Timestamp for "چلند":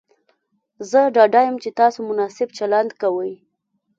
2.57-2.91